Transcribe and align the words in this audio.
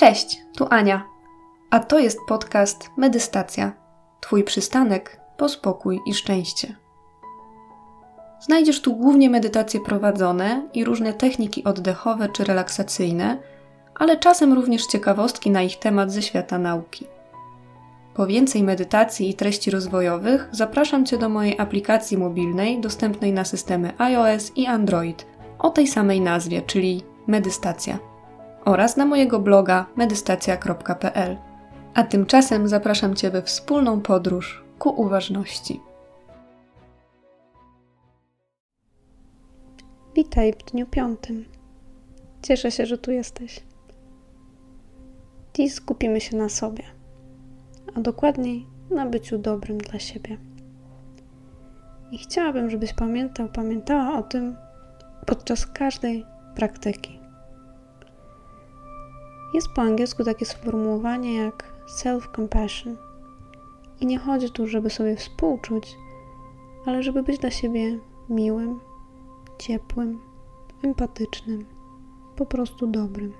Cześć, 0.00 0.42
tu 0.56 0.66
Ania. 0.70 1.04
A 1.70 1.80
to 1.80 1.98
jest 1.98 2.18
podcast 2.28 2.90
Medystacja. 2.96 3.72
Twój 4.20 4.44
przystanek 4.44 5.20
po 5.36 5.48
spokój 5.48 6.00
i 6.06 6.14
szczęście. 6.14 6.76
Znajdziesz 8.40 8.82
tu 8.82 8.96
głównie 8.96 9.30
medytacje 9.30 9.80
prowadzone 9.80 10.68
i 10.74 10.84
różne 10.84 11.12
techniki 11.12 11.64
oddechowe 11.64 12.28
czy 12.28 12.44
relaksacyjne, 12.44 13.38
ale 13.94 14.16
czasem 14.16 14.52
również 14.52 14.86
ciekawostki 14.86 15.50
na 15.50 15.62
ich 15.62 15.78
temat 15.78 16.12
ze 16.12 16.22
świata 16.22 16.58
nauki. 16.58 17.06
Po 18.14 18.26
więcej 18.26 18.62
medytacji 18.62 19.30
i 19.30 19.34
treści 19.34 19.70
rozwojowych 19.70 20.48
zapraszam 20.52 21.06
Cię 21.06 21.18
do 21.18 21.28
mojej 21.28 21.58
aplikacji 21.58 22.18
mobilnej 22.18 22.80
dostępnej 22.80 23.32
na 23.32 23.44
systemy 23.44 23.92
iOS 23.98 24.52
i 24.56 24.66
Android 24.66 25.26
o 25.58 25.70
tej 25.70 25.86
samej 25.86 26.20
nazwie, 26.20 26.62
czyli 26.62 27.02
Medystacja 27.26 28.09
oraz 28.70 28.96
na 28.96 29.06
mojego 29.06 29.40
bloga 29.40 29.86
medystacja.pl. 29.96 31.36
A 31.94 32.02
tymczasem 32.02 32.68
zapraszam 32.68 33.14
Cię 33.14 33.30
we 33.30 33.42
wspólną 33.42 34.00
podróż 34.00 34.64
ku 34.78 34.88
uważności. 35.02 35.80
Witaj 40.14 40.52
w 40.52 40.70
dniu 40.70 40.86
piątym. 40.86 41.44
Cieszę 42.42 42.70
się, 42.70 42.86
że 42.86 42.98
tu 42.98 43.10
jesteś. 43.10 43.60
Dziś 45.54 45.74
skupimy 45.74 46.20
się 46.20 46.36
na 46.36 46.48
sobie, 46.48 46.84
a 47.94 48.00
dokładniej 48.00 48.66
na 48.90 49.06
byciu 49.06 49.38
dobrym 49.38 49.78
dla 49.78 49.98
siebie. 49.98 50.38
I 52.12 52.18
chciałabym, 52.18 52.70
żebyś 52.70 52.92
pamiętał, 52.92 53.48
pamiętała 53.48 54.18
o 54.18 54.22
tym 54.22 54.56
podczas 55.26 55.66
każdej 55.66 56.24
praktyki. 56.54 57.19
Jest 59.54 59.68
po 59.68 59.82
angielsku 59.82 60.24
takie 60.24 60.46
sformułowanie 60.46 61.34
jak 61.34 61.72
self-compassion. 61.86 62.96
I 64.00 64.06
nie 64.06 64.18
chodzi 64.18 64.50
tu, 64.50 64.66
żeby 64.66 64.90
sobie 64.90 65.16
współczuć, 65.16 65.96
ale 66.86 67.02
żeby 67.02 67.22
być 67.22 67.38
dla 67.38 67.50
siebie 67.50 67.98
miłym, 68.28 68.80
ciepłym, 69.58 70.20
empatycznym, 70.82 71.66
po 72.36 72.46
prostu 72.46 72.86
dobrym. 72.86 73.32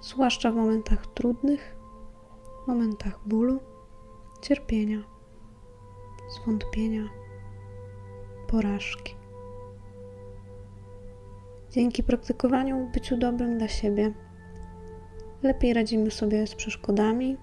Zwłaszcza 0.00 0.50
w 0.52 0.56
momentach 0.56 1.06
trudnych, 1.06 1.76
momentach 2.66 3.20
bólu, 3.26 3.60
cierpienia, 4.42 5.02
zwątpienia, 6.28 7.08
porażki. 8.48 9.14
Dzięki 11.70 12.02
praktykowaniu 12.02 12.90
byciu 12.94 13.16
dobrym 13.16 13.58
dla 13.58 13.68
siebie 13.68 14.14
lepiej 15.42 15.74
radzimy 15.74 16.10
sobie 16.10 16.46
z 16.46 16.54
przeszkodami 16.54 17.36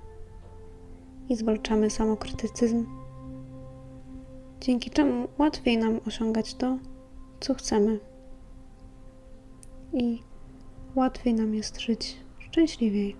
i 1.29 1.35
zwalczamy 1.35 1.89
samokrytycyzm, 1.89 2.85
dzięki 4.59 4.89
czemu 4.89 5.27
łatwiej 5.37 5.77
nam 5.77 5.99
osiągać 6.07 6.55
to, 6.55 6.77
co 7.39 7.53
chcemy. 7.53 7.99
I 9.93 10.23
łatwiej 10.95 11.33
nam 11.33 11.55
jest 11.55 11.79
żyć 11.79 12.17
szczęśliwiej. 12.39 13.15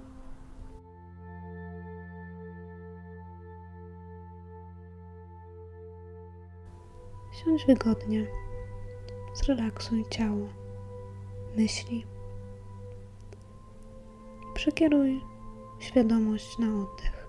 Siądź 7.45 7.65
wygodnie, 7.65 8.27
zrelaksuj 9.33 10.05
ciało, 10.09 10.47
myśli 11.58 12.12
przekieruj 14.53 15.21
świadomość 15.79 16.57
na 16.57 16.67
oddech. 16.67 17.27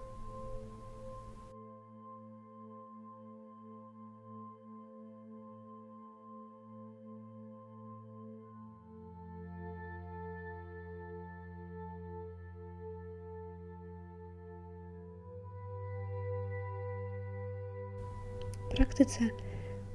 Praktyce 18.71 19.21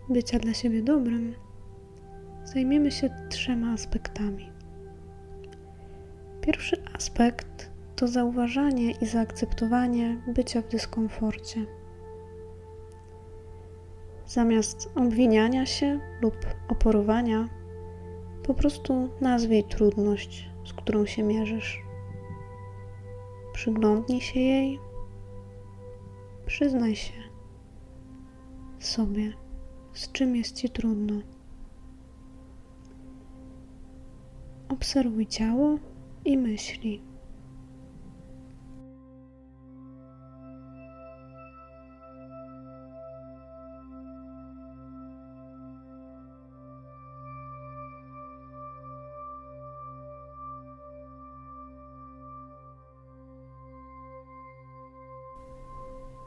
bycia 0.09 0.39
dla 0.39 0.53
siebie 0.53 0.83
dobrym 0.83 1.35
zajmiemy 2.43 2.91
się 2.91 3.09
trzema 3.29 3.73
aspektami. 3.73 4.58
Pierwszy 6.49 6.83
aspekt 6.93 7.71
to 7.95 8.07
zauważanie 8.07 8.91
i 8.91 9.05
zaakceptowanie 9.05 10.21
bycia 10.27 10.61
w 10.61 10.67
dyskomforcie. 10.67 11.65
Zamiast 14.25 14.89
obwiniania 14.95 15.65
się 15.65 15.99
lub 16.21 16.35
oporowania, 16.69 17.49
po 18.43 18.53
prostu 18.53 19.09
nazwij 19.21 19.63
trudność, 19.63 20.49
z 20.65 20.73
którą 20.73 21.05
się 21.05 21.23
mierzysz. 21.23 21.83
Przyglądnij 23.53 24.21
się 24.21 24.39
jej, 24.39 24.79
przyznaj 26.45 26.95
się 26.95 27.13
sobie, 28.79 29.33
z 29.93 30.11
czym 30.11 30.35
jest 30.35 30.55
ci 30.55 30.69
trudno. 30.69 31.13
Obserwuj 34.69 35.27
ciało 35.27 35.77
i 36.29 36.37
myśli. 36.37 37.01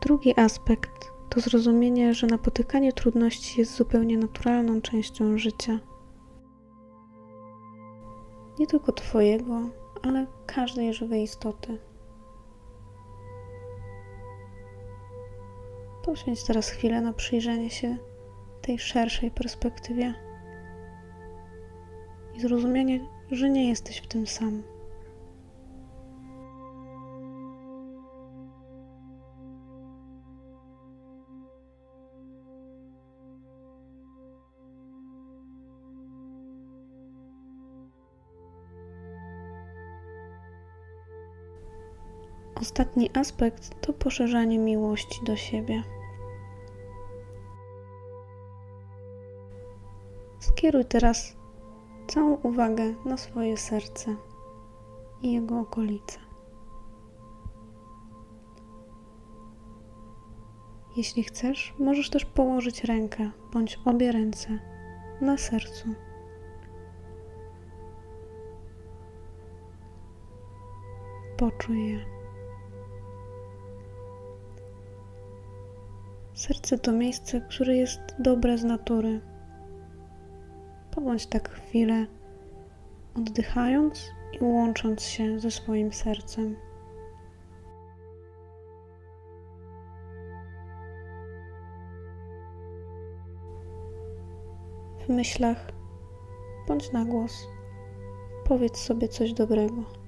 Drugi 0.01 0.41
aspekt 0.41 1.13
to 1.29 1.41
zrozumienie, 1.41 2.15
że 2.15 2.27
napotykanie 2.27 2.93
trudności 2.93 3.61
jest 3.61 3.77
zupełnie 3.77 4.19
naturalną 4.19 4.81
częścią 4.81 5.39
życia. 5.39 5.79
Nie 8.59 8.67
tylko 8.67 8.93
Twojego, 8.93 9.82
ale 10.03 10.27
każdej 10.47 10.95
żywej 10.95 11.23
istoty. 11.23 11.79
Poświęć 16.05 16.45
teraz 16.45 16.69
chwilę 16.71 17.01
na 17.01 17.13
przyjrzenie 17.13 17.71
się 17.71 17.97
tej 18.63 18.79
szerszej 18.79 19.31
perspektywie 19.31 20.15
i 22.35 22.41
zrozumienie, 22.41 23.01
że 23.31 23.51
nie 23.51 23.69
jesteś 23.69 23.99
w 23.99 24.07
tym 24.07 24.27
sam. 24.27 24.63
Ostatni 42.63 43.11
aspekt 43.15 43.81
to 43.81 43.93
poszerzanie 43.93 44.59
miłości 44.59 45.25
do 45.25 45.37
siebie. 45.37 45.83
Skieruj 50.39 50.85
teraz 50.85 51.37
całą 52.07 52.35
uwagę 52.35 52.95
na 53.05 53.17
swoje 53.17 53.57
serce 53.57 54.17
i 55.23 55.33
jego 55.33 55.61
okolice. 55.61 56.19
Jeśli 60.97 61.23
chcesz, 61.23 61.75
możesz 61.79 62.11
też 62.11 62.25
położyć 62.25 62.85
rękę 62.85 63.31
bądź 63.53 63.79
obie 63.85 64.13
ręce 64.13 64.59
na 65.21 65.37
sercu. 65.37 65.89
Poczuj 71.37 71.89
je. 71.89 72.12
Serce 76.43 76.79
to 76.79 76.93
miejsce, 76.93 77.41
które 77.41 77.77
jest 77.77 78.01
dobre 78.19 78.59
z 78.59 78.65
natury. 78.65 79.21
Pobądź 80.91 81.27
tak 81.27 81.51
chwilę, 81.51 82.07
oddychając 83.17 84.11
i 84.33 84.45
łącząc 84.45 85.03
się 85.03 85.41
ze 85.41 85.51
swoim 85.51 85.93
sercem. 85.93 86.57
W 94.99 95.09
myślach 95.09 95.73
bądź 96.69 96.93
na 96.93 97.05
głos, 97.05 97.47
powiedz 98.45 98.77
sobie 98.77 99.09
coś 99.09 99.33
dobrego. 99.33 100.02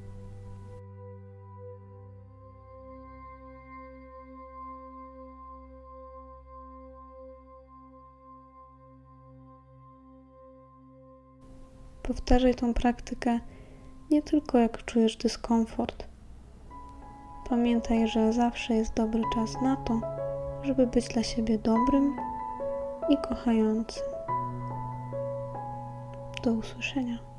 Powtarzaj 12.08 12.54
tą 12.54 12.74
praktykę 12.74 13.40
nie 14.10 14.22
tylko 14.22 14.58
jak 14.58 14.84
czujesz 14.84 15.16
dyskomfort. 15.16 16.04
Pamiętaj, 17.48 18.08
że 18.08 18.32
zawsze 18.32 18.74
jest 18.74 18.94
dobry 18.94 19.22
czas 19.34 19.62
na 19.62 19.76
to, 19.76 20.00
żeby 20.62 20.86
być 20.86 21.08
dla 21.08 21.22
siebie 21.22 21.58
dobrym 21.58 22.16
i 23.08 23.16
kochającym. 23.28 24.02
Do 26.42 26.52
usłyszenia. 26.52 27.33